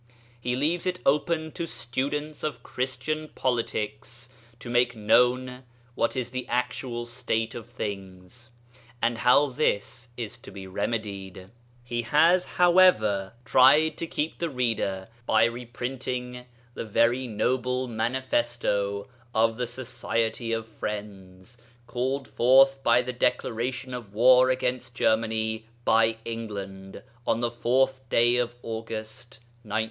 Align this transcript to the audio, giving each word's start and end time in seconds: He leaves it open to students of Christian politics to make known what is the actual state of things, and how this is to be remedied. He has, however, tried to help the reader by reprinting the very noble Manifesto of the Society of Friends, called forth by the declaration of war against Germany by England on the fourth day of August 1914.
He 0.41 0.55
leaves 0.55 0.87
it 0.87 0.97
open 1.05 1.51
to 1.51 1.67
students 1.67 2.41
of 2.41 2.63
Christian 2.63 3.27
politics 3.35 4.29
to 4.59 4.67
make 4.67 4.95
known 4.95 5.61
what 5.93 6.15
is 6.15 6.31
the 6.31 6.47
actual 6.47 7.05
state 7.05 7.53
of 7.53 7.69
things, 7.69 8.49
and 8.99 9.19
how 9.19 9.45
this 9.45 10.07
is 10.17 10.39
to 10.39 10.49
be 10.49 10.65
remedied. 10.65 11.51
He 11.83 12.01
has, 12.01 12.47
however, 12.57 13.33
tried 13.45 13.95
to 13.97 14.07
help 14.07 14.39
the 14.39 14.49
reader 14.49 15.07
by 15.27 15.43
reprinting 15.43 16.47
the 16.73 16.83
very 16.83 17.27
noble 17.27 17.87
Manifesto 17.87 19.07
of 19.35 19.57
the 19.57 19.67
Society 19.67 20.51
of 20.51 20.65
Friends, 20.65 21.59
called 21.85 22.27
forth 22.27 22.81
by 22.81 23.03
the 23.03 23.13
declaration 23.13 23.93
of 23.93 24.15
war 24.15 24.49
against 24.49 24.95
Germany 24.95 25.67
by 25.85 26.17
England 26.25 27.03
on 27.27 27.41
the 27.41 27.51
fourth 27.51 28.09
day 28.09 28.37
of 28.37 28.55
August 28.63 29.35
1914. 29.61 29.79